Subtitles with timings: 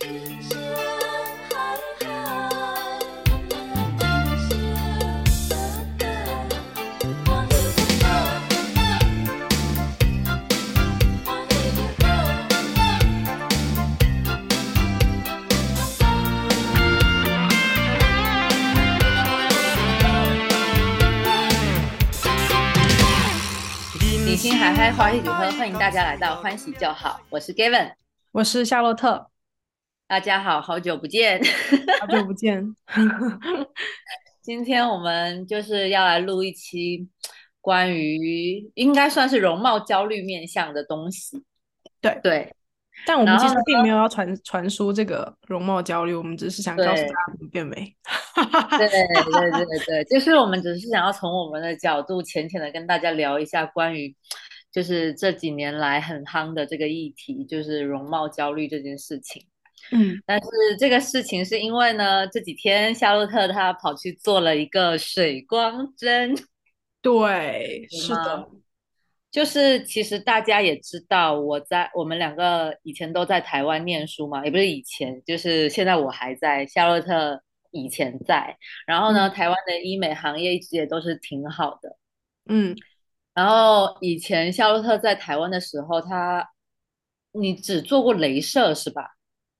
[0.00, 0.08] 喜
[24.36, 27.20] 心海嗨，欢喜组合，欢迎大家来到欢喜就好。
[27.28, 27.92] 我是 Gavin，
[28.32, 29.26] 我是夏洛特，
[30.10, 31.40] 大家好，好久不见，
[32.00, 32.60] 好久不见。
[34.42, 37.08] 今天我们就是要来录一期
[37.60, 41.40] 关于应该算是容貌焦虑面向的东西。
[42.00, 42.52] 对对，
[43.06, 47.76] 但我们其实并没有要传传输这个容貌焦虑，我们只是想告诉大家怎么变美。
[48.78, 54.12] 对对对对，就是我们只是想要从我们的角度浅浅的跟大家聊一下关于
[54.72, 59.46] 就是这几年来很夯的这个议题，就是容貌焦虑这件事情。
[59.92, 60.46] 嗯，但是
[60.78, 66.34] 这个事情是因为呢，这几天夏洛特他跑去做了一个水光针。
[67.02, 68.48] 对，是的。
[69.30, 76.66] 就是其实大家也知道，我在我们两个以前都在台湾念书嘛，也不是以前，就是现在我还在。
[76.66, 77.40] 夏洛特
[77.70, 81.96] 以前在，然后呢，台湾的医美行业一直也都是挺好的。
[82.46, 82.76] 嗯，
[83.32, 86.50] 然后以前夏洛特在台湾的时候，他
[87.30, 89.10] 你只做过镭射是吧？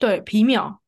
[0.01, 0.81] 对，皮秒。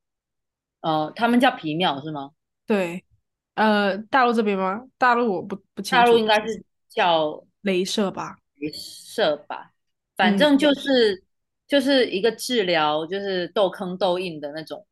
[0.80, 2.32] 呃，他们叫皮秒是吗？
[2.66, 3.04] 对，
[3.54, 4.82] 呃，大陆这边吗？
[4.98, 6.04] 大陆我不不清楚。
[6.04, 8.36] 大陆应该是叫镭射吧。
[8.58, 9.72] 镭射吧，
[10.16, 11.24] 反正就是
[11.68, 14.84] 就是一个治疗，就是痘坑痘印的那种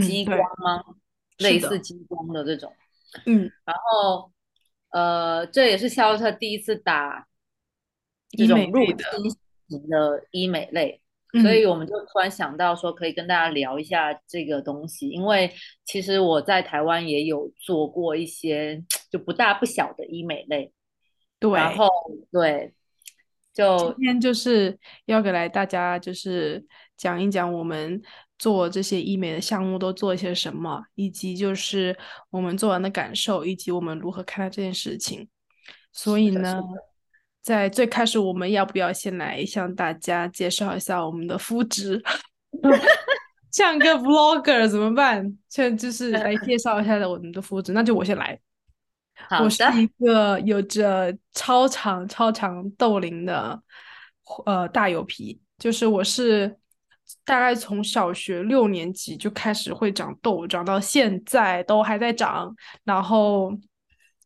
[0.00, 0.84] 激光吗？
[1.38, 2.72] 类似激光的这种。
[3.26, 4.30] 嗯，然后
[4.90, 7.26] 呃，这也是肖洛特第一次打
[8.30, 8.96] 这种入侵
[9.68, 11.01] 型的医美类，
[11.40, 15.50] 所以我们就突然想到说，可以跟大家聊一下这个东西，因为
[15.84, 20.72] 其实我在台湾也有做过一些就不大不小的医美类。
[21.38, 21.88] 对，然后
[22.30, 22.74] 对。
[23.54, 26.64] 就今天就是要给来大家就是
[26.96, 28.00] 讲一讲我们
[28.38, 31.94] 做这些医美的项目都做一些什么，以及就是
[32.30, 35.28] 我们做完的感受，以及我们如何看待这件事情。
[35.92, 36.62] 所以呢，
[37.42, 42.02] 在最开始我们要不要先来向大家介绍一下我们的肤质？
[43.50, 45.22] 像个 vlogger 怎么办？
[45.50, 48.38] 现在就是来介绍一下我们的肤质，那就我先来。
[49.38, 53.62] 我是一个有着超长超长痘龄的
[54.46, 56.56] 呃大油皮，就是我是
[57.24, 62.54] 大概从小学六年级就开始会长痘，长到现在都还在长。
[62.84, 63.52] 然后，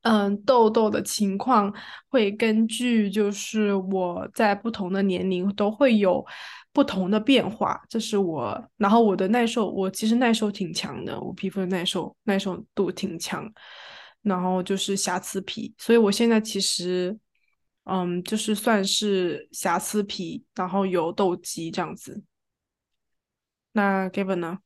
[0.08, 1.74] 嗯，痘痘的情况
[2.08, 6.24] 会根据就是我在不同的年龄都会有
[6.72, 7.82] 不同的变化。
[7.88, 13.52] 这是我，然后我的耐受，我其实耐受挺强的，我皮肤的耐受耐受度挺强。
[14.22, 17.16] 然后就是瑕疵皮，所以我现在其实，
[17.84, 22.22] 嗯，就是算是瑕疵皮，然后有痘肌这样子。
[23.72, 24.58] 那 Gavin 呢？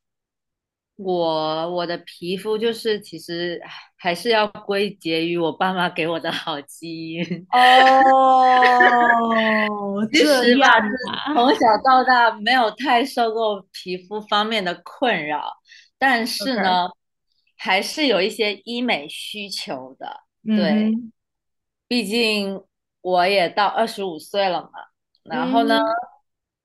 [1.02, 3.60] 我我的皮肤就是其实
[3.96, 7.22] 还是要归结于我爸妈给我的好基因
[8.12, 8.50] 哦。
[10.12, 10.70] 其实吧，
[11.34, 15.42] 从小到大没有太受过皮肤方面的困扰，
[15.98, 16.88] 但是呢。
[17.62, 20.90] 还是有一些医美需求的，对，
[21.86, 22.58] 毕竟
[23.02, 24.70] 我也到二十五岁了嘛。
[25.24, 25.78] 然后呢，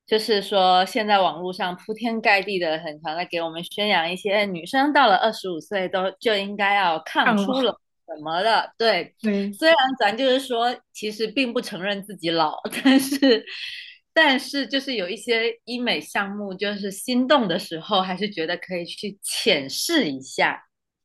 [0.05, 9.15] 就是说现在网络上铺天盖地的很常在给我们宣扬一些女生到了二十五岁都就应该要抗初老什么的，对。
[9.19, 13.44] 对，虽然咱就是说其实并不承认自己老， 但是
[14.13, 20.61] 但是就是有一些医美项目，就是心动的时候还是觉得可以去浅试一下。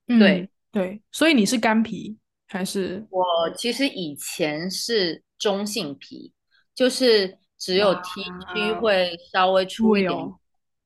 [0.06, 3.06] 对对，所以你是干皮还是？
[3.10, 3.24] 我
[3.56, 6.32] 其实以前是中性皮，
[6.74, 10.12] 就是只有 T 区会稍微出一点。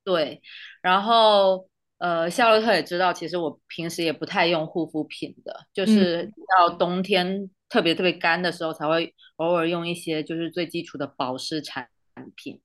[0.05, 0.43] 对，
[0.83, 1.67] 然后
[1.97, 11.89] 呃，夏洛特也知道，其实我平时也不太用护肤品的，就是到冬天特别特别干的时候才会偶尔用一些就是最基础的保湿产
[12.37, 12.61] 品。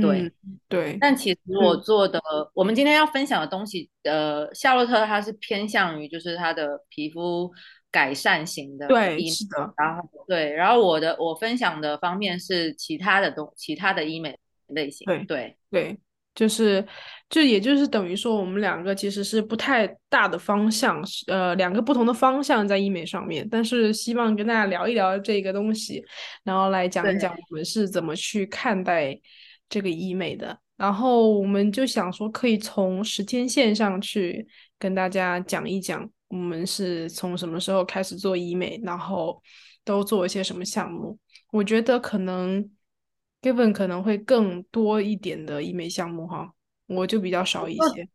[0.00, 0.32] 对
[0.68, 2.18] 对，但其实我做的，
[2.54, 7.50] 我们今天要分享的东西，呃，夏洛特它是偏向于就是它的皮肤
[7.92, 9.72] 改善型的，对，是的。
[9.76, 14.36] 然后对，然后我的我分享的方面是其他的东，其他的医美
[14.68, 15.04] 类型。
[15.04, 15.98] 对对对，
[16.34, 16.84] 就是
[17.28, 26.02] 就也就是等于说，我们两个其实是不太大的方向，呃，两个不同的方向在医美上面，但是希望跟大家聊一聊这个东西，
[26.42, 29.20] 然后来讲一讲我们是怎么去看待。
[29.68, 34.46] 这个医美的，然后我们就想说，可以从时间线上去
[34.78, 39.38] 跟大家讲一讲，我们是从什么时候开始做医美，然后
[39.84, 41.18] 都做一些什么项目。
[41.50, 42.70] 我觉得可能
[43.42, 46.54] Given 可能会更多一点的医美项目哈，
[46.86, 48.08] 我就比较少一些。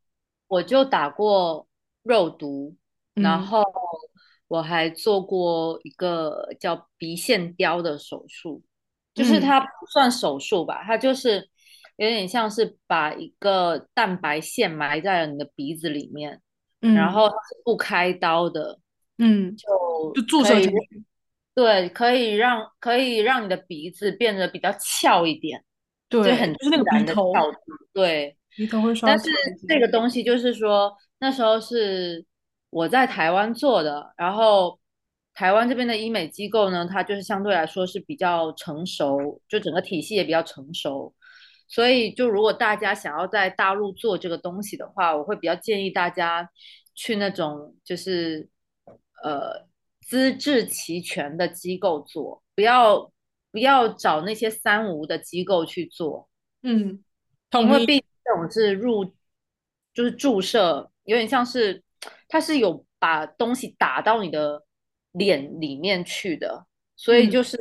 [0.48, 1.68] 我就打过
[2.02, 2.76] 肉毒，
[3.14, 3.62] 然后
[4.48, 8.64] 我还做过一个叫鼻线雕的手术，
[9.14, 11.48] 就是它不算手术吧，它就是
[11.98, 16.42] 有点像是把一个蛋白线埋在了你的鼻子里面，
[16.80, 18.80] 然后是不开刀的，
[19.18, 21.04] 嗯，就就注射进去。
[21.56, 25.64] 对，可以让可以让你的鼻子变得比较翘一点，
[26.08, 27.34] 对，很就是那个鼻头，
[27.94, 29.08] 对，鼻头会稍。
[29.08, 29.30] 但是
[29.68, 32.24] 这个东西就是说，那时候是
[32.70, 34.80] 我在台湾做的，然后
[35.34, 41.12] 台湾这边的医美机构呢，它就是相对来说是比较成熟，就整个体系也比较成熟，
[41.68, 46.50] 所以就如果大家想要在大陆做这个东西的话，我会比较建议大家
[46.96, 48.50] 去那种就是
[49.24, 49.68] 呃。
[50.08, 53.12] 资质齐全的机构做，不要
[53.52, 56.30] 不要找那些三无的机构去做。
[56.62, 57.04] 嗯，
[57.52, 59.04] 因为毕竟这种是入，
[59.94, 61.84] 就是注射，有点像是
[62.30, 64.64] 它是有把东西打到你的
[65.12, 66.66] 脸里面去的，
[66.96, 67.58] 所以就是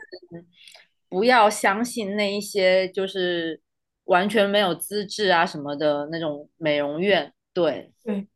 [1.08, 3.60] 不要相信那一些就是
[4.06, 7.32] 完全没有资质啊什么的那种美容院。
[7.52, 8.26] 对对，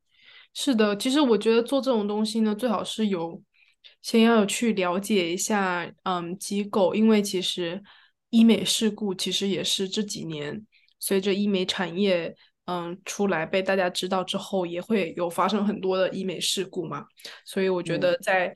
[0.55, 3.43] 是的，其实我觉得做这种东西呢，最好是有。
[4.03, 7.83] 先要去了解一下，嗯，机构，因为其实
[8.29, 10.67] 医美事故其实也是这几年
[10.99, 12.35] 随着医美产业
[12.67, 17.07] 嗯出来被大家知道之后，也会有发生很多的医美事故嘛。
[17.47, 18.55] 所以我觉得在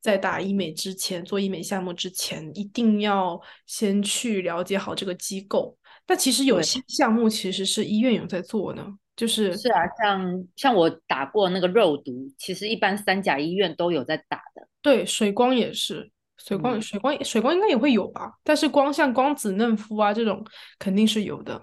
[0.00, 5.76] 在打医美之前，做医美项目之前，一定要先去了解好这个机构。
[6.06, 8.86] 但其实有些项目其实是医院有在做呢。
[9.16, 14.68] 就是是啊，像像我打过那个肉毒，其实一般三甲医院都有在打的。
[14.82, 18.30] 对，水光也是，水光水光水光应该也会有吧？
[18.44, 20.44] 但是光像光子嫩肤啊这种
[20.78, 21.58] 肯定是有的。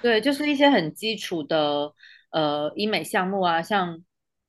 [0.00, 1.92] 对，就是一些很基础的
[2.30, 4.02] 呃医美项目啊，像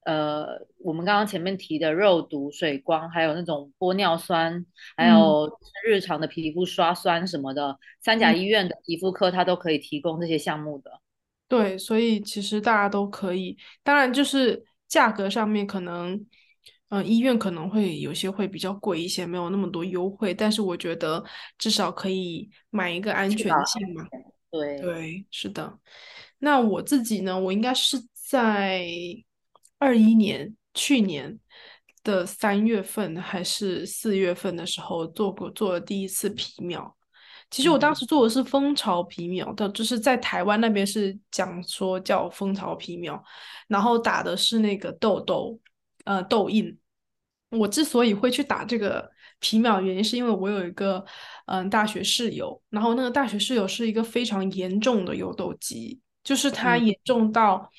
[0.06, 0.48] 呃
[0.80, 4.66] 我们刚刚前面提的肉毒、水光，还有那种玻尿酸，
[4.96, 5.50] 还有
[5.86, 10.90] 日常的皮肤刷酸什么的，三甲医院的皮肤科它都可以提供这些项目的。
[11.48, 16.26] 对，所以其实大家都可以，当然就是价格上面可能，
[16.90, 21.24] 嗯，医院可能会有些会比较贵一些，没有那么多优惠，但是我觉得
[21.60, 24.08] 至少可以买一个安全性嘛。
[24.52, 25.78] 对对，是的。
[26.40, 28.88] 那我自己呢，我应该是在
[29.80, 31.40] 二一年去年
[32.04, 36.96] 的三月份还是四月份的时候做过做了第一次皮秒。
[37.52, 43.24] 其实我当时做的是蜂巢皮秒的，就是在台湾那边是讲说叫蜂巢皮秒，
[43.68, 45.60] 然后打的是那个痘痘，
[46.06, 46.78] 呃，痘印。
[47.52, 51.06] 我之所以会去打这个皮秒，原因是因为我有一个
[51.46, 57.72] 嗯大学室友，然后那个大学室友是一个非常严重的油痘肌，就是他严重到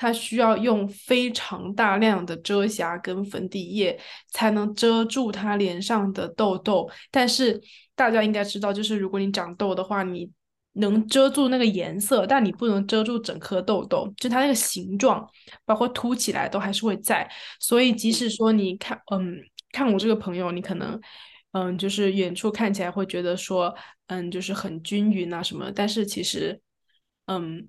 [0.00, 4.00] 他需要用非常大量的遮瑕跟粉底液
[4.32, 7.60] 才能遮住他脸上的痘痘，但是。
[7.96, 10.30] 大家应该知道，就是如果你长痘的话，你
[10.72, 15.28] 能遮住那个颜色，但你不能遮住整颗痘痘，就它那个形状，
[15.66, 17.30] 包括凸起来都还是会在。
[17.58, 19.36] 所以即使说你看，嗯，
[19.70, 20.98] 看我这个朋友，你可能，
[21.52, 23.74] 嗯，就是远处看起来会觉得说，
[24.06, 26.58] 嗯，就是很均匀啊什么，但是其实，
[27.26, 27.68] 嗯，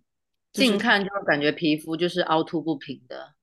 [0.53, 3.34] 近看就感觉皮肤就是凹凸不平的。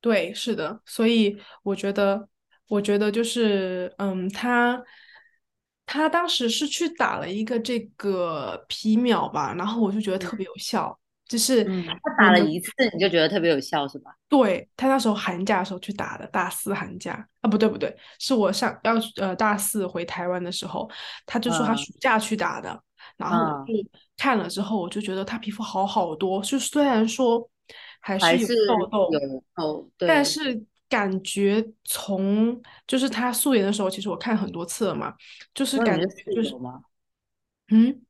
[0.00, 2.28] 对，是的，所以我觉得，
[2.68, 4.82] 我觉得就是，嗯，他。
[5.86, 14.10] 他当时是去打了一个这个皮秒吧，然后我就觉得特别有效，就是他打了一次你就觉得特别有效是吧？
[14.26, 20.90] 对他那时候寒假的时候去打的，大四寒假啊，不对不对，是我上要呃大四回台湾的时候，
[21.26, 22.82] 他就说他暑假去打的，
[23.18, 23.74] 然后我就
[24.16, 27.48] 看了之后，我就觉得她皮肤好好多，就虽然说
[28.00, 30.64] 还是有痘痘，有但是。
[30.86, 35.12] 感觉从就是她素颜的时候，其实我看很多次了嘛，
[35.52, 36.82] 就是感觉就是吗？
[37.72, 38.00] 嗯，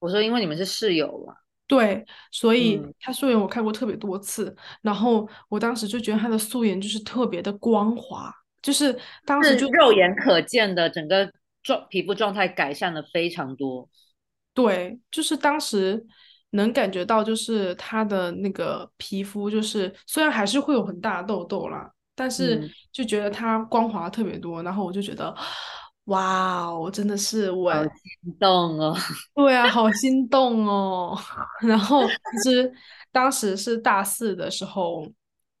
[0.00, 1.34] 我说因为你们是室友嘛，
[1.68, 11.30] 对，所以她素颜我看过特别多次，然后我当时就觉得她的素颜就是特别的光滑，就是当时就肉眼可见的整个
[11.62, 13.88] 状皮肤状态改善了非常多，
[14.54, 16.02] 对，就是当时
[16.50, 21.90] 能感觉到就是他的那个皮肤就是虽然还是会有很大的痘痘啦。
[22.16, 25.34] 但是就觉得它光滑特别多，然后我就觉得
[26.04, 28.96] 哇哦，真的是我好心动哦！
[29.34, 31.18] 对啊，好心动哦。
[31.66, 32.72] 然后其实
[33.10, 35.04] 当时是大四的时候，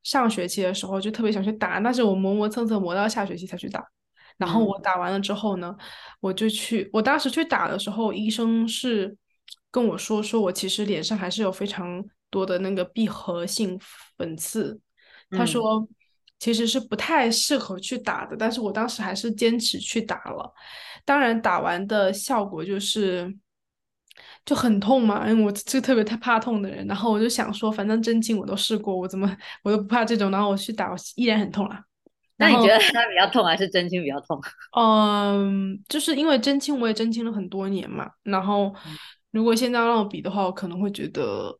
[0.04, 3.84] 上学期的时候就特别想去打，但是我磨磨蹭蹭磨到下学期才去打。
[4.36, 5.74] 然后我打完了之后呢，
[6.20, 9.16] 我就去，我当时去打的时候，医生是
[9.70, 13.78] 跟我说，说我其实脸上还是有非常多的那个闭合性
[14.16, 14.80] 粉刺，
[15.30, 15.86] 他说
[16.38, 20.52] 其实是不太适合去打的，但是我当时还是坚持去打了。
[21.04, 23.34] 当然打完的效果就是
[24.44, 31.80] 就很痛嘛，因为我是特别太怕痛的人，然后我就想说，反正针灸我都试过，我怎么我都不怕这种，然后我去打，我依然很痛啊。
[32.36, 34.40] 那你觉得它比较痛还是针清比较痛？
[34.76, 38.74] 嗯，就是因为针清我也针清了很多年嘛，然后
[39.30, 41.56] 如果现在让我比的话，我可能会觉得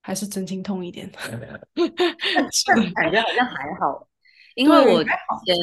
[0.00, 1.10] 还是针清痛一点。
[2.94, 4.08] 感觉好像还好，
[4.54, 5.10] 因为我之
[5.46, 5.56] 前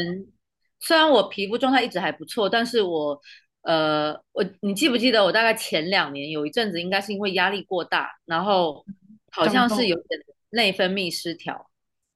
[0.79, 3.19] 虽然我皮肤状态一直还不错，但是我
[3.61, 8.85] 呃，我你记不记得我大概前两年有一阵子，应该是因为压力过大，然后
[9.31, 11.69] 好像是有点内分泌失调。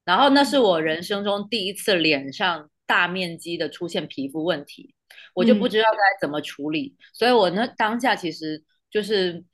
[0.09, 4.95] 然后那是我人生中第一次脸上大面积的出现皮肤问题，
[5.35, 9.45] 我就不知道该怎么处理，所以我那当下其实就是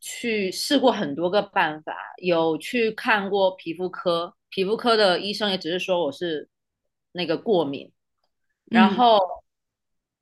[0.00, 6.48] 去试过很多个办法，有去看过皮肤科，皮肤科的医生也只是说我是
[7.10, 7.90] 那个过敏，
[8.66, 9.18] 然后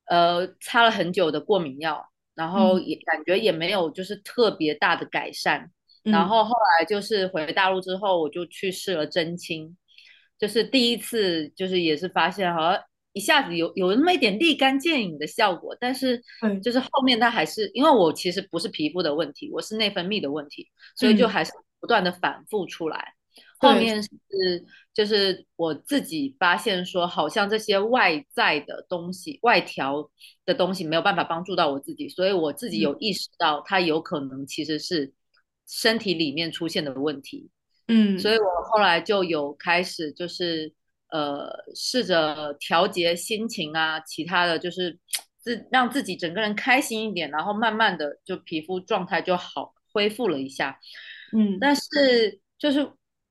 [0.07, 5.71] 呃擦了很久的过敏药，然后也感觉也没有就是特别大的改善。
[6.05, 9.75] 然后后来就是回大陆之后，我就去试了针清，
[10.39, 12.79] 就是第一次，就是也是发现好像
[13.15, 16.23] 一下子有有那么一点立竿见影的效果，但是
[16.63, 23.15] 就是后面它还是因为我其实不是皮肤的问题，我是内分泌的问题，所以就还是不断的反复出来。
[23.57, 24.11] 后面是
[24.93, 30.11] 就是我自己发现说，好像这些外在的东西、外调
[30.45, 35.15] 的东西没有办法帮助到我自己，所以我自己有意识到它有可能其实是。
[35.67, 37.49] 身体里面出现的问题，
[37.89, 40.73] 嗯，所以我后来就有开始就是
[41.11, 44.99] 呃试着调节心情啊，其他的就是
[45.39, 50.79] 自让自己整个人开心一点，然后慢慢的就皮肤状态就好恢复了一下，
[51.33, 52.87] 嗯，但是就是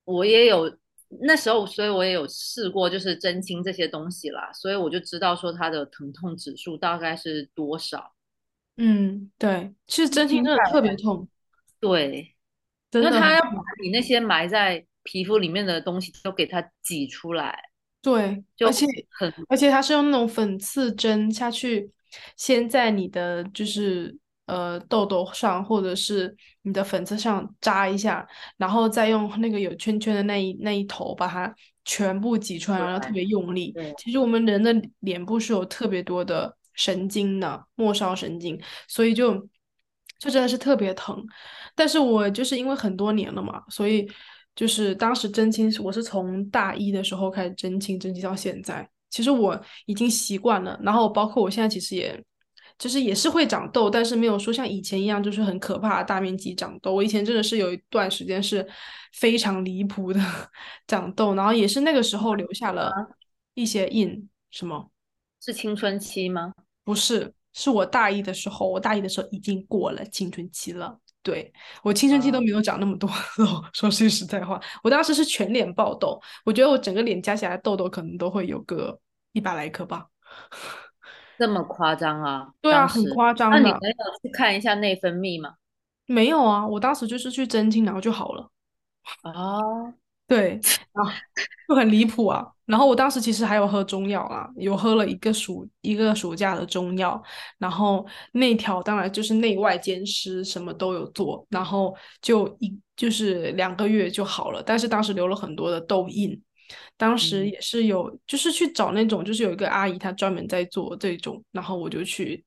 [0.06, 0.76] 我也有
[1.22, 8.14] 那时候，所以我也有试过就是针清这些东西啦，所以我就知道说它的疼痛指数大概是多少，
[8.78, 11.28] 嗯，对，其实针清真的特别痛。
[11.84, 12.34] 对，
[12.94, 17.60] 因为他要把你那些埋在皮肤里面的东西都给它挤出来。
[18.02, 18.86] 对，而且
[19.20, 21.90] 很，而且它是用那种粉刺针下去，
[22.38, 28.26] 先在你的就是呃痘痘上或者是你的粉刺上扎一下，
[28.58, 31.54] 然后再用那个有圈圈的那一那一头把它
[31.86, 33.74] 全部挤出来，然后特别用力。
[33.98, 39.48] 其实我们人的脸部是有特别多的神经的末梢神经，所以就
[40.24, 41.22] 就真的是特别疼。
[41.76, 44.10] 但是我就是因为很多年了嘛，所以
[44.56, 50.80] 就是当时针清，我是从大一的时候开始针清，针清到现在，其实我已经习惯了。
[50.82, 52.24] 然后包括我现在其实也，
[52.78, 56.94] 就是也是会长痘，但是没有说像以前一样就是很可怕大面积长痘。
[56.94, 58.66] 我以前真的是有一段时间是
[59.14, 60.20] 非常离谱的
[60.88, 62.92] 长痘，然后也是那个时候留下了
[63.56, 64.30] 一些印。
[64.52, 64.90] 什么？
[65.42, 66.54] 是青春期吗？
[66.84, 71.00] 不是，是我大一的时候，我大一的时候已经过了青春期了。
[71.22, 79.00] 对我青春期都没有长那么多肉， 说句实在话，我当时是全脸爆痘，我觉得我整个脸加起来痘痘可能都会有个
[79.32, 80.08] 一百来颗吧。
[81.40, 82.50] 这么夸张啊？
[82.60, 83.50] 对啊，很夸张。
[83.52, 85.56] 那你没有去看一下内分泌吗？
[86.08, 88.50] 没有啊，我当时就是去针清，然后就好了。
[89.24, 89.94] 哦。
[90.36, 90.60] 对
[90.94, 91.04] 啊，
[91.68, 92.46] 就很离谱啊。
[92.66, 97.22] 然后我当时其实还有喝中药啊，有喝了一个暑一个暑假的中药，
[97.58, 104.64] 然后内调当然就是内外兼施，什么都有做，然后就一就是两个月就好了。
[104.66, 106.42] 但是当时留了很多的痘印，
[106.98, 112.44] 当时也是有就是去找那种就是有一个阿姨她专门在做这种，然后我就去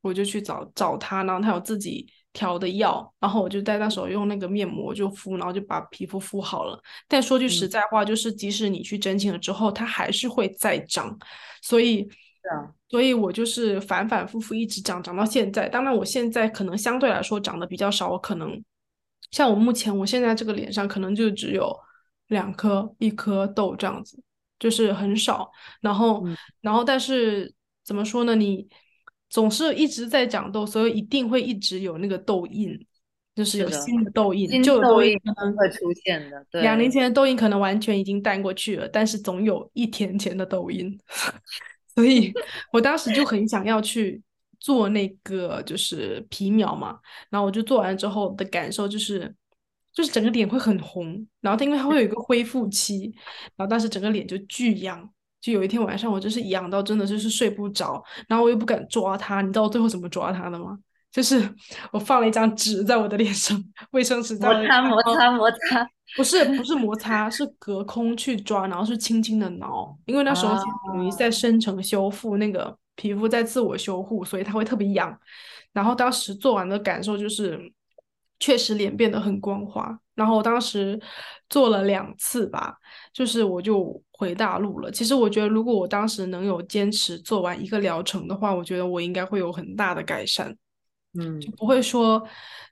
[0.00, 2.06] 我就去找找她，然后她有自己。
[2.36, 6.78] 调的药，然后我就在那时候用那个面膜就敷，然后就把皮肤敷好了。
[7.08, 11.18] 但说句实在话，就是即使你去针清了之后，它还是会再长，
[11.62, 12.06] 所以，
[12.90, 15.66] 所以我就是反反复复一直长，长到现在。
[15.66, 18.62] 当然，我现在可能相对来说长得比较少，我可能
[19.30, 21.74] 像我目前我现在这个脸上可能就只有
[22.28, 24.22] 两颗、一颗痘这样子，
[24.58, 25.50] 就是很少。
[25.80, 26.22] 然后，
[26.60, 28.36] 然后但是怎么说呢？
[28.36, 28.68] 你。
[29.36, 32.74] 总是一直在长痘，所以一定会一直有那个痘印，
[33.34, 36.42] 就是有新的痘印，旧痘印可能会出现的。
[36.50, 40.98] 对，两年前的痘印可能完全已经淡过去了，但是总有一天前的痘印。
[41.94, 42.32] 所以
[42.72, 44.22] 我当时就很想要去
[44.58, 49.34] 做那个就是皮秒嘛，然后我就做完之后的感受就是，
[49.92, 53.14] 就是整个脸会很红，然后它因为它会有一个恢复期，
[53.54, 55.06] 然后当时整个脸就巨痒，
[55.46, 60.76] 就有一天晚上我就是痒到真的就是睡不着，然后我又不敢抓它，你知道我最后怎么抓它的吗？
[61.12, 61.40] 就是
[61.92, 63.56] 我放了一张纸在我的脸上，
[63.92, 70.56] 卫生纸在摩擦摩擦摩擦，不是不是摩擦，是隔空去抓，然后是轻轻的挠，因为那时候
[70.88, 75.16] 等于在深层修复，那个皮肤在自我修护，所以它会特别痒。
[75.72, 77.60] 然后当时做完的感受就是，
[78.40, 79.96] 确实脸变得很光滑。
[80.16, 80.98] 然后我当时
[81.50, 82.74] 做了两次吧，
[83.12, 84.90] 就是我就回大陆了。
[84.90, 90.56] 其实我觉得，如果我当时能有坚持做完一个疗程的话，我觉得我应该会有很大的改善。
[91.18, 92.22] 嗯，就不会说，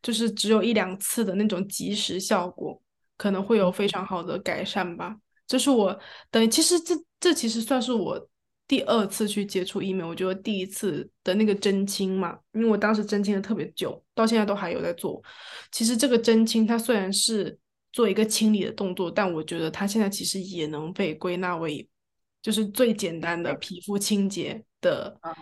[0.02, 2.80] 就是只有一两次的那种即时效果，
[3.16, 5.16] 可能会有非常好的改善吧。
[5.46, 5.98] 这是我
[6.30, 8.28] 等于，其实这这其实算是我
[8.68, 15.22] 第二次去接触医美，我觉得第一次的那个针清嘛，因为我当时针清的特别久，到现在都还有在做。
[15.70, 17.58] 其实这个针清它虽然是
[17.94, 21.88] 做一个清理的动作，但我觉得它现在其实也能被归纳为。
[22.42, 25.34] 就是最简单的皮肤清洁的哦，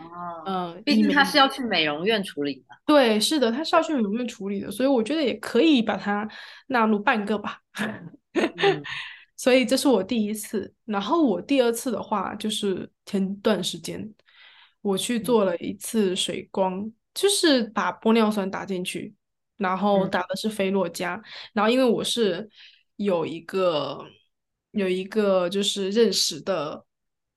[0.47, 2.76] 嗯，毕竟它是要去美容院处理的。
[2.87, 6.28] 对，是的，它是要去美容院处理的，所以我觉得也可以把它
[6.68, 7.59] 纳入半个吧。
[9.37, 14.09] 所以这是我第一次，然后我第二次的话就是前段时间
[14.80, 19.12] 我去做了一次水光，就是把玻尿酸打进去，
[19.62, 21.23] 然后打的是菲洛嘉，
[21.54, 22.47] 然后因为我是
[22.97, 24.04] 有一个
[24.73, 26.85] 有一个就是认识的。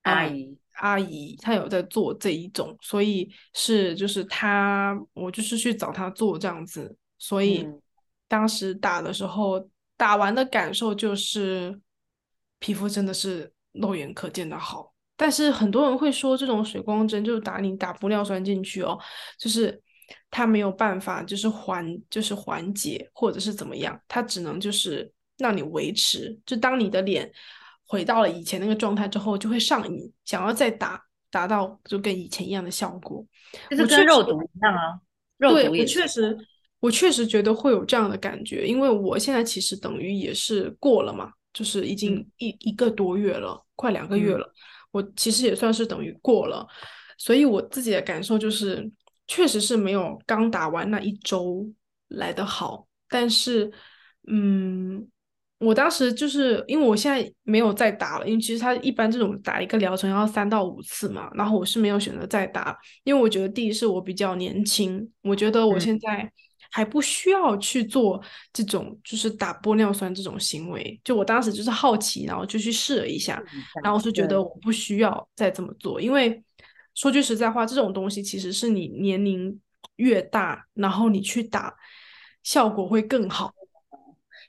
[0.05, 7.67] 阿姨，阿姨，她有在做这一种，所以是就是她，我就是去找她做这样子，所以
[8.27, 9.67] 当时打的时候，
[9.97, 11.81] 打完的感受就是
[12.59, 14.93] 皮肤真的是肉眼可见的好。
[15.17, 18.95] 但是很多人会说，这种水光针就是打你打玻尿酸进去哦，
[19.39, 19.81] 就是
[20.29, 27.31] 它没有办法就是缓就是缓解或者是怎么样，它只能就是让你维持，就当你的脸。
[27.87, 33.23] 回到了以前那个状态之后，就会上瘾，想要再打，达到就跟以前一样的效果，
[33.69, 34.99] 就是跟肉毒一样啊。
[35.37, 36.35] 肉毒也确实，
[36.79, 44.51] 我确实觉得会有这样的感觉，因为我现在其实等于也是过了嘛，就是已经一一个多月了，快两个月了，
[44.89, 46.67] 我其实也算是等于过了，
[47.19, 48.91] 所以我自己的感受就是，
[49.27, 51.67] 确实是没有刚打完那一周
[52.07, 53.71] 来的好，但是，
[54.27, 55.07] 嗯。
[55.57, 66.29] 我当时就是因为我现在没有再打了，因为其实他一般这种打一个疗程要三到五次嘛，然后我是没有选择再打，因为我觉得第一是我比较年轻，我觉得我现在
[66.69, 73.41] 还不需要去做这种就是打玻尿酸这种行为，就我当时就是好奇，然后就去试了一下，
[73.81, 76.43] 然后我是觉得我不需要再这么做，因为
[76.95, 79.61] 说句实在话，这种东西其实是你年龄
[79.97, 81.75] 越大，然后你去打
[82.41, 83.53] 效果会更好。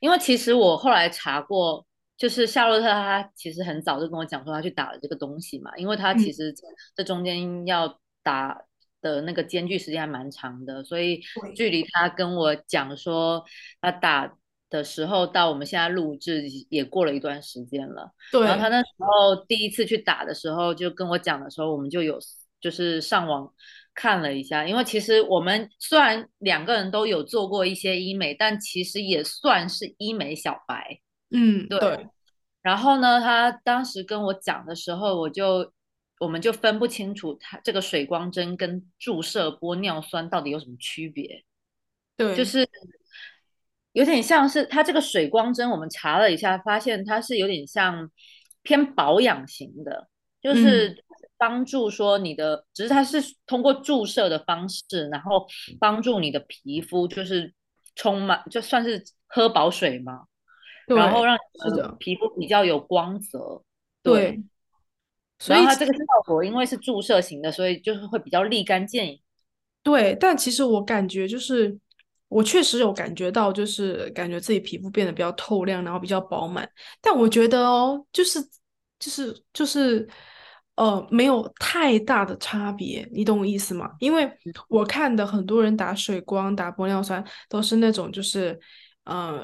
[0.00, 6.54] 因为其实我后来查过，就是夏洛特他其实很早就跟我讲说他去打了这个东西嘛，因为他其实
[6.94, 8.62] 这中间要打
[9.00, 11.20] 的那个间距时间还蛮长的，所以
[11.54, 13.44] 距离他跟我讲说
[13.80, 14.36] 他打
[14.70, 18.12] 的时候到我们现在录制也过了一段时间了。
[18.32, 18.42] 对。
[18.42, 22.18] 然后他那时候第一次去打的时候就跟我讲的时候，我们就有
[22.60, 23.52] 就是上网。
[23.98, 31.00] 看了一下，因为其实我们虽然两个人都有做过一些医美，但其实也算是医美小白。
[31.30, 32.06] 嗯，对。
[32.60, 35.72] 然后呢，他当时跟我讲的时候，我就
[36.20, 41.42] 我们就分不清楚他这个水光针跟注射玻尿酸到底有什么区别。
[42.18, 42.68] 对，就是
[43.96, 48.08] 有点像是它这个水光针，我们查了一下，发现它是有点像
[48.62, 50.08] 偏保养型的，
[50.40, 51.02] 就是。
[51.38, 55.46] 帮助说你的，只是它是通过注射的方式，然后
[55.78, 57.52] 帮助你的皮肤就是
[57.94, 60.22] 充满，就算是喝饱水嘛，
[60.86, 63.62] 然后让你的皮肤比较有光泽。
[64.02, 64.42] 对，
[65.38, 69.20] 所以它这个效果因为是注射型的，所以就是会比较立竿见影。
[69.82, 71.78] 对，但其实我感觉就是
[72.28, 76.68] 我确实有感觉到，就是感觉自己皮肤变得比较透亮，然后比较饱满。
[77.00, 78.40] 但我觉得哦，就是
[78.98, 80.08] 就是就是。
[80.76, 83.90] 呃，没有太大的差别，你懂我意思吗？
[83.98, 84.30] 因为
[84.68, 88.60] 我看的很多人打水光、打玻尿酸都是那种，就是
[89.04, 89.42] 呃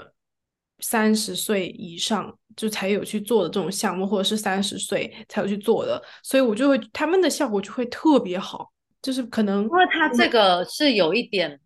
[0.80, 11.58] 三十岁以上就才有去做的这种项目，或者是三十岁才有去做的，所以我就会他们的效果就会特别好，就是可能因为它这个是有一点。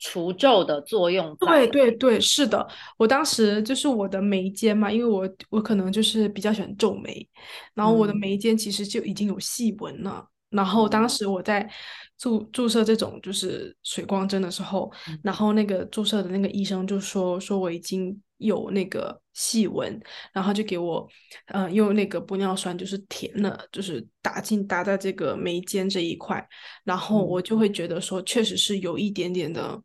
[0.00, 2.66] 除皱的作用，对对对，是的。
[2.98, 7.28] 我当时就是我的眉间嘛，因为我我可能就是比较喜欢皱眉，
[7.74, 11.70] 然后我的眉间其实就已经有细纹了，然后当时我在
[12.18, 15.34] 注注射这种就是水光针的时候，然。
[15.34, 19.98] 后那个注射的那个医生就说说我已经有那个细纹，
[20.34, 21.08] 然后就给我
[21.46, 26.46] 呃用那个玻尿酸就是填了，就是打进打在这个眉间这一块，
[26.84, 29.80] 然后我就会觉得说确实是有一点点的，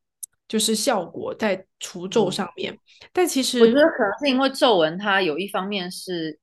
[0.48, 2.78] 就是效果在除皱上面，
[3.12, 6.40] 但其实我觉得可能是因为皱纹它有一方面是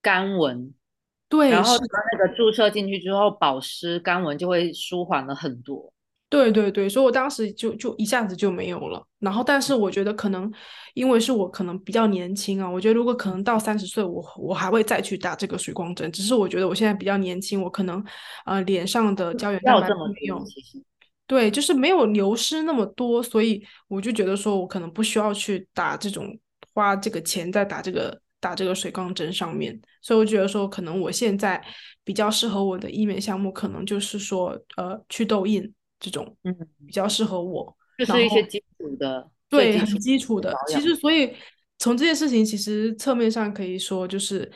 [0.00, 0.72] 干纹。
[1.28, 5.92] 对，然后那个注射进去之后，保湿干纹就会舒缓了很多。
[6.28, 9.04] 对对对，所以我当时就就一下子就没有了。
[9.18, 10.52] 然后，但是我觉得可能
[10.94, 16.10] 因为是我可能比较年轻啊，我觉得如果可能到三十岁，我我还会再去打这个水光针。
[16.10, 18.04] 只是我觉得我现在比较年轻，我可能
[18.44, 20.44] 呃脸上的胶原蛋白没有，
[21.30, 26.36] 对，就是没有流失那么多，所以我就觉得说我可能不需要去打这种
[26.74, 28.20] 花这个钱在打这个。
[28.42, 31.62] 打这个水光针上面，所以我觉得说，可能我现在
[32.02, 37.76] 比较适合我的医美项目，可能就是说，呃，祛痘印这种，嗯，比较适合我。
[37.98, 40.56] 就是一些基础的，对，很基础的。
[40.66, 41.34] 其实，所以
[41.78, 44.50] 从这件事情，其实侧面上可以说，就是，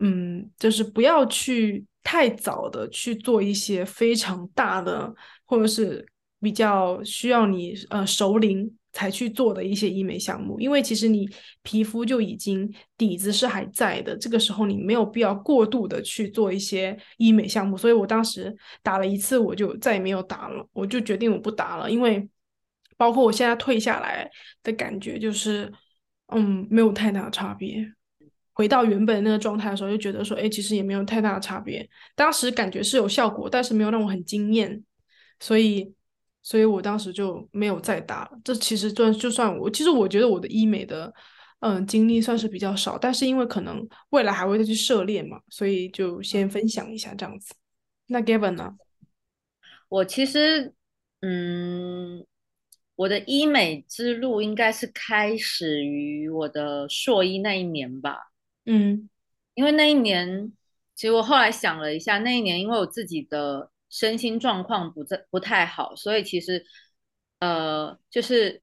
[0.00, 5.10] 嗯，就是不要去太早的去做一些非常大的，
[5.54, 6.06] 或者是
[6.40, 8.70] 比较需要你呃熟龄。
[8.96, 11.28] 才去做的一些医美项目，因为其实你
[11.64, 17.76] 皮肤就已经底子是还在的，这个时候你没有必要过度的去做一些医美项目。
[17.76, 21.90] 所以我当时打了一次，我就再也没有打了，我就决定我不打了。
[21.90, 22.28] 因为
[22.96, 24.30] 包括我现在退下来
[24.62, 25.72] 的感觉，就是
[26.28, 27.84] 嗯，没有太大的差别。
[28.52, 31.84] 回到原本那个状态的时候，就觉得说，哎，其实也没有太大的差别。
[32.14, 34.80] 当时感觉是有效果，但是没有让我很惊艳，
[35.40, 35.94] 所以。
[36.46, 38.32] 所以我当时就没有再打了。
[38.44, 41.10] 这其实算就算我，其实我觉得我的医美的
[41.60, 47.54] 嗯经历算是比较少，但是因为可能未来还会再去涉猎嘛，所以就先分享一下这样子。
[48.08, 48.76] 那 Gavin 呢？
[49.88, 50.74] 我其实
[51.22, 52.26] 嗯，
[52.94, 58.18] 我的医美之路应该是开始于我的硕一那一年吧。
[58.66, 59.08] 嗯，
[59.54, 60.52] 因为那一年，
[60.94, 63.70] 其实我后来想了一下，那一年因为我自己的。
[63.90, 66.64] 身心状况不在不太好，所以其实，
[67.38, 68.60] 呃，就是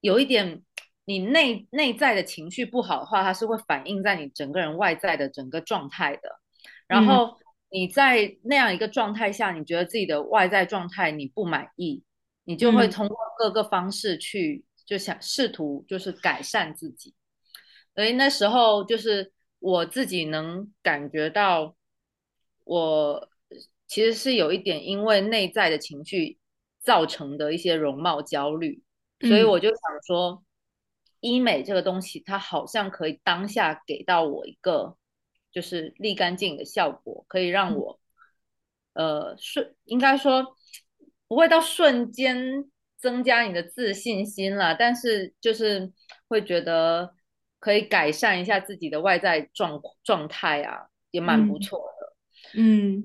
[0.00, 0.62] 有一点，
[1.04, 6.40] 你内内在的情绪不好的话，它是会反映在你整个人外在的整个状态的。
[6.86, 7.36] 然后
[7.70, 12.02] 你在那样一个状态下，你觉得自己的外在状态你不满意，
[12.44, 17.14] 你就会通过各个方式去就想试图就是改善自己。
[17.94, 21.76] 所以那时候就是我自己能感觉到
[22.64, 23.28] 我。
[23.88, 26.38] 其实是有一点因为内在的情绪
[26.80, 28.82] 造成的一些容貌焦虑，
[29.26, 30.44] 所以我就想说，
[31.20, 34.96] 医美这个东西它好像可以当下给到我一个
[35.50, 37.98] 就是立竿见影的效果，可以让我
[38.92, 40.54] 呃瞬应该说
[41.26, 45.92] 不会到瞬间增加你的自信心了，但是就是
[46.28, 47.14] 会觉得
[47.58, 51.78] 可以改善一下自己的外在状状态啊，也蛮不错。
[51.78, 51.97] 嗯，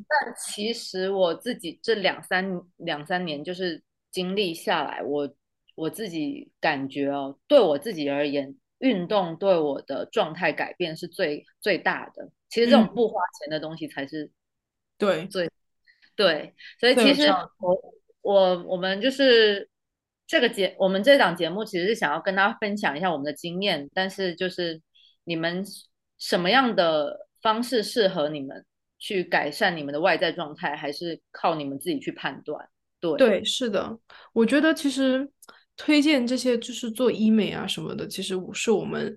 [0.08, 5.36] 但其实我自己这两三两三年就是经历下来，我
[5.76, 12.30] 我自己感觉哦，对我自己而言，运动对我的状态改变是最最大的。
[12.50, 14.30] 其实这种不花钱的东西才是
[14.98, 15.50] 对最
[16.16, 17.28] 对，所以其实
[17.60, 19.68] 我我我们就是
[20.26, 24.82] 这个节，我们这档节目其实是想要跟大家分享一下我们的经验，但是就是
[25.26, 25.66] 你们
[26.18, 28.64] 什么样的方式适合你们？
[29.04, 32.66] 去改善你们的外在状态，还是靠你们自己去判断。
[33.02, 34.00] 对对，是的，
[34.32, 35.30] 我觉得其实
[35.76, 39.14] 推荐这些就是做医美啊什么的，其实是我们，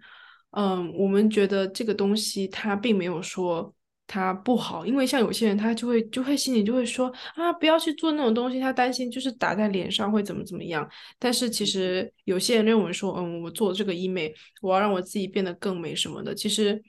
[0.50, 3.72] 嗯，我们觉得这个东西它并没有说
[4.08, 10.88] 它不好，因为像有些人他就会就会心里就会说啊，不要去做那种东西，他担心就是打在脸上会怎么怎么样。
[11.20, 16.34] 但是其实有些人认为说，嗯，我做这个医美，我要让我自己变得更美什么的。
[16.34, 16.82] 其实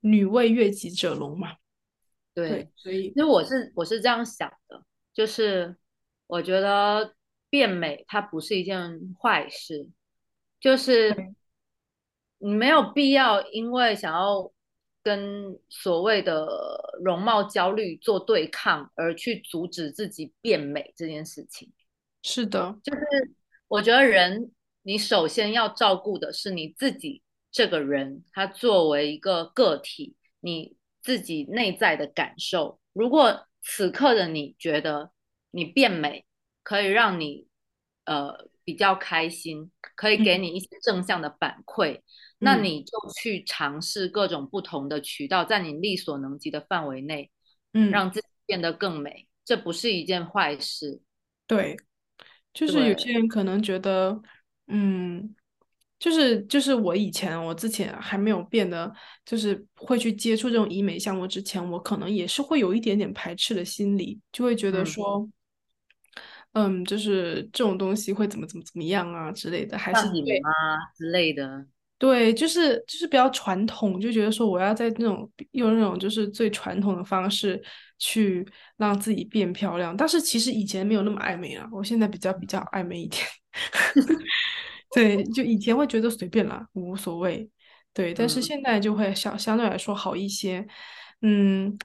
[0.00, 1.52] 女为悦己者容嘛。
[2.36, 5.74] 对，所以因为我是我是这样想的，就是
[6.26, 7.14] 我觉得
[7.48, 9.88] 变美它不是一件坏事，
[10.60, 11.16] 就是
[12.36, 14.52] 你没有必要因为想要
[15.02, 16.46] 跟所谓的
[17.02, 21.72] 容貌焦虑做对抗而去阻止自己变美这件事情。
[22.22, 23.00] 是的，就是
[23.66, 30.76] 我觉得人你首先要照顾的是你自己这个人，他作为一个个体，你。
[31.06, 35.12] 自己内在的感受，如果此刻的你觉得
[35.52, 36.26] 你变美
[36.64, 37.46] 可以让你
[38.06, 42.00] 呃比较开心，可以给你一些正向的反馈，
[42.38, 42.92] 那你就
[43.22, 47.30] 去尝试各种不同的渠道，在你力所能及的范围内，
[47.72, 51.00] 嗯，让自己变得更美，这不是一件坏事。
[51.46, 51.76] 对，
[52.52, 54.20] 就是有些人可能觉得，
[54.66, 55.36] 嗯，
[55.98, 58.92] 就是就是我以前我之前还没有变得，
[59.24, 65.26] 就是会去接触这种医美项目之前，我可能也是会有一点点排斥的心理，就会觉得说，
[66.52, 70.50] 嗯，就是这种东西会怎么怎么怎么样啊之类的，还是对吗
[70.96, 71.66] 之类的。
[71.98, 77.58] 对，就是就是比较传统，就觉得说我要在那种用那种就是最传统的方式
[77.98, 79.96] 去让自己变漂亮。
[79.96, 83.22] 但是其实以前没有那么爱美啊，我现在比较比较爱美一点。
[84.96, 87.48] 对， 就以前会觉得随便啦，无所谓。
[87.92, 90.66] 对，但是现在就会相相对来说好一些。
[91.20, 91.76] 嗯，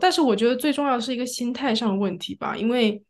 [0.00, 3.02] 但是我觉得最重要的是一个心态上的问题吧，因为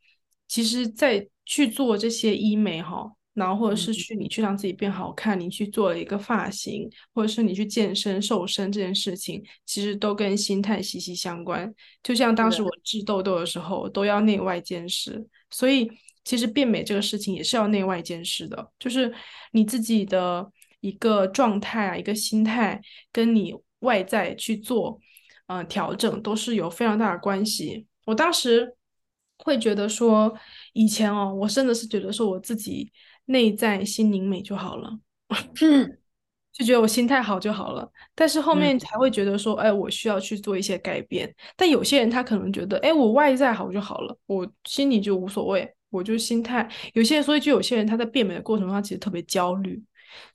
[0.49, 3.11] 其实，在去做这些医美哈。
[3.35, 11.75] 然后或者是去你去让自己变好看，你去做了一个发型，或者是你去健身瘦身这件事情，其实都跟心态息息相关。
[12.01, 15.91] 就像当时我治痘痘的时候，都要内外兼施，所以
[16.25, 19.13] 其实变美这个事情也是要内外兼施的，就是
[19.53, 22.81] 你自己的一个状态啊，一个心态，
[23.13, 24.99] 跟你外在去做
[25.47, 27.87] 嗯调整，都是有非常大的关系。
[28.07, 28.75] 我当时
[29.39, 30.35] 会觉得说，
[30.73, 32.91] 以前哦，我真的是觉得说我自己。
[33.27, 34.99] 内在心灵美就好了，
[36.53, 37.91] 就觉得我心态好就好了。
[38.15, 41.35] 但是后面才会觉得说，哎，我需要去做一些改变。
[41.57, 46.69] 但有些人他可能觉得，哎，我外在好就好了，我心里就无所谓，我就心态。
[46.93, 49.83] 有些人，所以就有些人他在变美的过程中，他其实特别焦虑，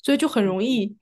[0.03, 0.95] 所以就很容易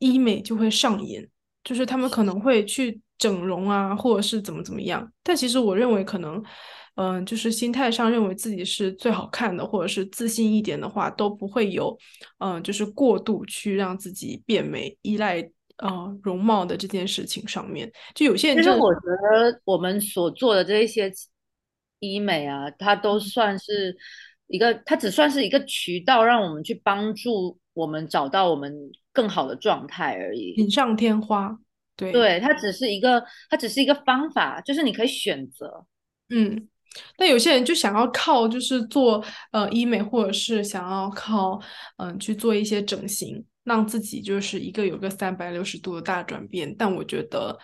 [0.00, 1.26] 医美就会上瘾，
[1.64, 5.12] 就是他们可能会去整容啊，或者是怎么怎么样。
[5.22, 6.42] 但其实我认为可能。
[6.98, 11.94] 嗯，就是心态上认为自己是最好看的，或者是自信一点的话，都不会有，
[12.38, 15.46] 嗯，就是过度去让自己变美，依赖
[15.76, 17.92] 啊容貌的这件事情上面。
[18.14, 21.12] 就有些人，其实我觉得我们所做的这一些
[21.98, 23.96] 医美啊，它都算是
[24.46, 28.74] 一个，它只算是一个渠道，让我们去帮助我们找到我们
[29.12, 30.54] 更好的状态而已。
[30.54, 31.56] 锦上添花，
[31.96, 35.86] 对，对，它只是一个，它只是一个方法，就是你可以选择，
[36.30, 36.68] 嗯。
[37.14, 41.60] 但有些人就想要靠，就是做呃医美，或者是想要靠
[41.98, 46.74] 嗯去做一些整形，让自己就是一个有个三百六十度的大转变。
[46.74, 47.58] 但我觉得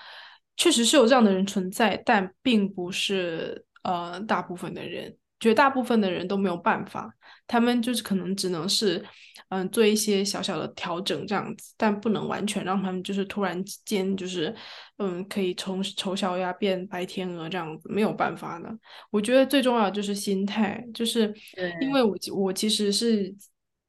[0.58, 5.16] 确实是有这样的人存在，但并不是呃大部分的人。
[5.40, 7.12] 绝大部分的人都没有办法，
[7.48, 9.04] 他们就是可能只能是，
[9.48, 14.54] 嗯，做一些小小的调整这样子，但不能完全让他们就是突然间就是，
[14.98, 18.72] 嗯，可以从丑小鸭变白天鹅这样子，没有办法的。
[19.10, 21.34] 我觉得最重要的就是心态，就是
[21.80, 23.34] 因为我我其实是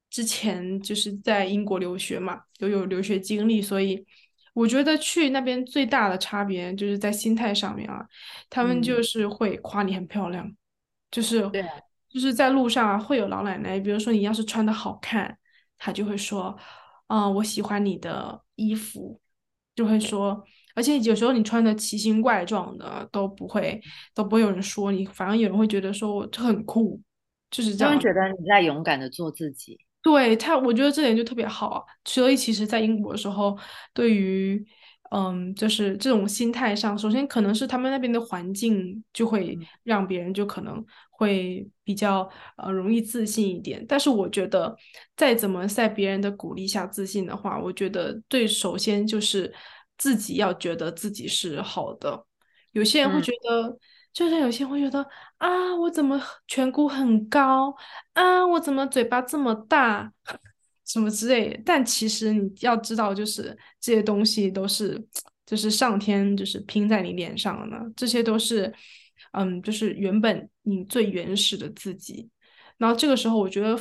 [0.10, 4.04] 之前就是在英国留学嘛，有有留学经历，所以
[4.54, 8.06] 我觉得去那边最大的差别就是在心态上面啊，
[8.50, 10.52] 他们就是会夸你很漂亮。
[11.12, 11.64] 就是对，
[12.10, 15.38] 就是在路上啊，会有老奶奶，比如说你要是穿的好看，
[15.78, 16.58] 她就会说，
[17.06, 19.22] 嗯，我喜欢你的衣服，
[19.76, 23.80] 就会说，而且有时候你穿的奇形怪状的都不会，
[24.16, 27.00] 都不会有人说你，反而有人会觉得说我这很酷，
[27.52, 29.78] 就是这样，他们觉得你在勇敢的做自己。
[30.04, 33.58] 对他，我觉得这点就特别好，所以其实，在英国的时候，
[33.94, 34.64] 对于。
[35.16, 43.86] 嗯，就是这种心态上，首先可能是他们那边的环境就会让别人就可能会比较呃容易自信一点。
[43.88, 44.76] 但是我觉得，
[45.16, 49.54] 再怎么在别人的鼓励下自信的话，我觉得最首先就是
[50.00, 52.26] 自己要觉得自己是好的。
[52.72, 53.78] 有些人会觉得，
[54.14, 55.06] 就是有些会觉得
[55.38, 57.76] 啊，我怎么颧骨很高
[58.14, 60.14] 啊，我怎么嘴巴这么大。
[60.86, 65.02] 什么之类，但其实你要知道，就是这些东西都是，
[65.46, 68.72] 就是上天就是拼在你脸上的，这些都是，
[69.32, 72.30] 嗯，就是原本你最原始的自己。
[72.78, 73.80] 然后这个时候，我觉得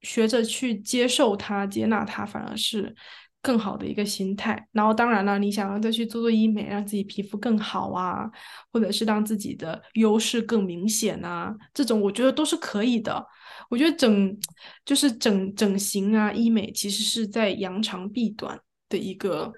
[0.00, 2.96] 学着去接受它、接纳它，反而是
[3.40, 4.68] 更好的一个心态。
[4.72, 8.30] 然后当然了，你想要再去做做医美，让自己皮肤更好啊，
[8.72, 13.24] 或者是让自己的优势更明显啊，这种我觉得都是可以的。
[13.68, 14.38] 我觉得整
[14.84, 19.52] 就是整整形啊，医美其实是在扬长避短的一个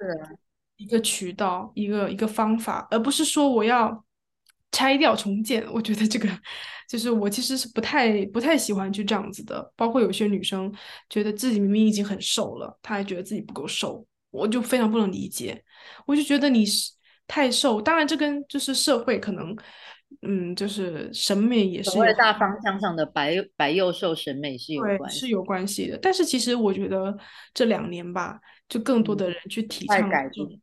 [0.76, 4.04] 一个渠道，一个一个方法，而不是说我要
[4.72, 5.66] 拆掉重建。
[5.72, 6.28] 我觉得这个
[6.88, 9.72] 就是我其实是不太不太喜欢去这样子的。
[9.76, 10.72] 包括有些女生
[11.08, 15.62] 觉得自己明明已经很瘦了，她还觉得自己不够瘦，我就非常不能理解。
[16.06, 16.92] 我就觉得你是
[17.26, 19.56] 太瘦，当然这跟就是社会可能。
[20.22, 25.96] 嗯，就是审美也是大方向上的白白幼瘦审美是有关是有关系的。
[26.02, 27.16] 但是其实我觉得
[27.54, 30.60] 这两年吧，就更多的人去提倡改变，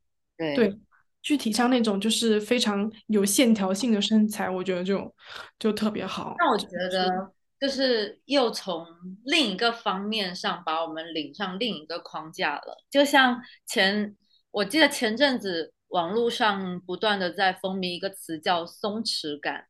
[0.54, 0.78] 对，
[1.22, 5.14] 去体倡那种就是非常有线条性的身材，我觉得就
[5.60, 6.36] 就特别好。
[6.38, 8.86] 那我觉得就是又从
[9.26, 12.78] 另一个方面上把我们领上另一个框架了。
[12.90, 14.16] 就像前
[14.52, 19.66] 我记得前阵子网络上不断的在风靡一个词叫松弛感，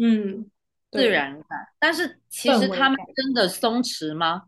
[0.00, 0.50] 嗯，
[0.90, 1.58] 自然感。
[1.78, 4.44] 但是其实他们真的松弛吗？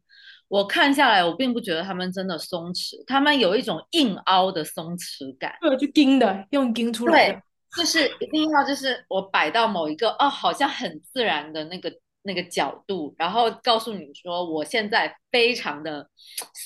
[0.48, 7.42] 我看下来，我并不觉得他们真的松弛，他们有一种硬凹的松弛感，对，就钉的，用钉出来的，
[7.76, 11.90] 就是一定要就是我摆到某一个哦，好像很自然的那个
[12.22, 16.08] 那个角度，然后告诉你说我现在非常的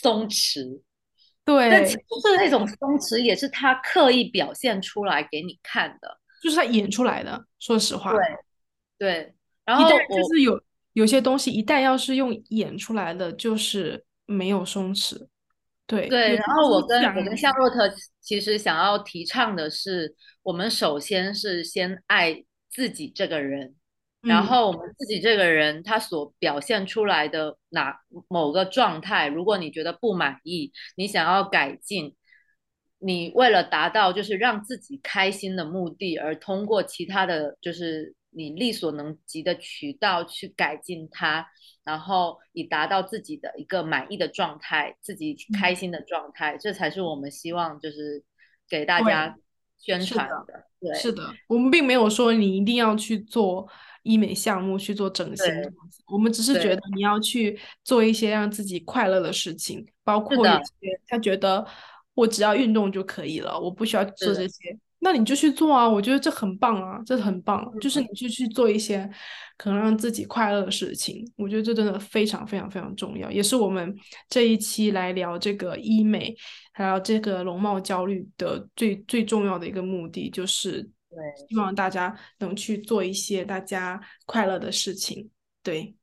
[0.02, 0.82] 松弛，
[1.44, 1.92] 对，但其。
[1.92, 2.00] 实
[2.36, 8.20] 那种松弛也是他刻意表现出来给你看的，就是他演出来的，说实话，对，
[8.98, 9.96] 对，然后就
[10.34, 10.60] 是有。
[10.98, 15.28] 有些东西一旦要是用演出来的，就是没有松弛。
[15.86, 17.88] 对对，然后我跟我跟夏洛特
[18.20, 23.76] 其实想要提倡的是，我们首先是先爱自己这个人，
[24.22, 32.16] 然后我们自己这个人他所表现出来的哪某个状态，如果你觉得不满意，你想要改进，
[32.98, 38.16] 你为了达到就是让自己开心的目的，而通过其他的就是。
[38.30, 41.46] 你力所能及的渠道去改进它，
[41.84, 48.22] 然后以达到自己的一个满意的状态，自己开心的状态，这才是我们希望就是
[48.68, 49.36] 给大家
[49.78, 50.64] 宣传的。
[50.80, 53.68] 对，是的，我们并没有说你一定要去做
[54.02, 55.46] 医美项目去做整形
[56.06, 61.66] 我们只是觉得你要去做一些让自己快乐的事情，包括一些他觉得
[62.14, 64.78] 我只要运动就可以了，我不需要做这些。
[65.00, 65.88] 那你就去做啊！
[65.88, 67.72] 我觉得这很棒啊，这很棒。
[67.80, 69.08] 就是你就去做一些
[69.56, 73.96] 可能让自己快乐的事情，我觉得这真的非常非常非常重要，也是我们
[74.28, 76.34] 这一期来聊这个医美
[76.72, 85.30] 还有这个容貌焦虑的最最重要的一个目的，就是对，希望大家能去做一些大家快乐的事情。
[85.62, 85.94] 对，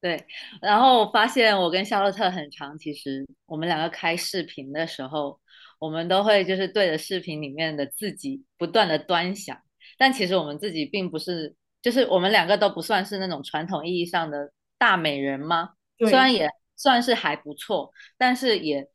[0.00, 0.24] 对。
[0.60, 5.41] 然后我发现我跟夏洛特很长，其实我们两个开视频的时候。
[5.82, 9.60] 我们都会就是对着视频里面的自己不断的端详，
[9.98, 15.70] 但其实我们自己并不是，就是我们两个都不算是那种传统意义上的大美人吗？
[15.98, 18.86] 虽然也算是还不错，但是也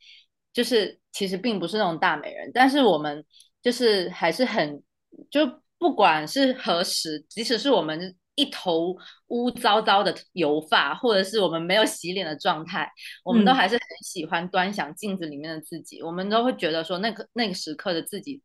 [0.53, 3.25] 就是其实并不是那种大美人，但是我们
[3.61, 4.81] 就是还是很
[5.29, 5.45] 就
[5.77, 8.15] 不管是何时，即使是我们。
[8.37, 8.95] 一头
[9.29, 12.87] 乌糟糟的油发，或者是我们没有洗脸的状态，
[13.23, 16.03] 我们都还是很喜欢端详镜子里面的自己。
[16.03, 18.39] 我们都会觉得说，那个那个时刻的自己，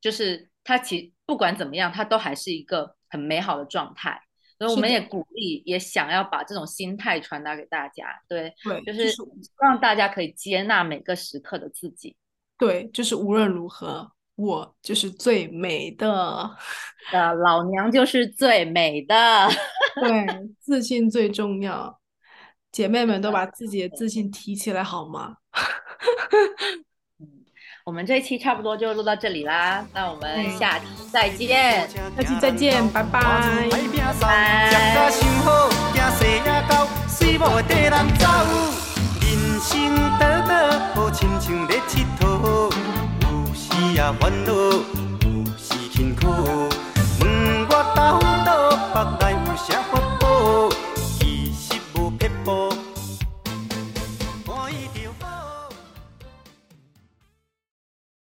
[0.00, 4.18] 就是他其不管怎么样，他都还是一个很美好的状态。
[4.58, 8.06] 所以我们也鼓励，也想要把这种心态传达给大家。
[8.26, 9.14] 对，对，就是
[9.62, 12.16] 让大家可以接纳每个时刻的自己。
[12.58, 14.10] 对，就是无论如何。
[14.38, 16.48] 我就是最美的，
[17.10, 19.48] 的老娘就是最美的，
[20.00, 20.26] 对，
[20.60, 21.98] 自信最重要，
[22.70, 25.34] 姐妹们都把自己的自信提起来好吗？
[27.18, 27.26] 嗯，
[27.84, 33.68] 我们这一期差不多就录到这里啦，那我们下期再见，下期再见，拜拜，
[34.20, 34.70] 拜。
[43.98, 46.87] 也烦恼，有时辛苦。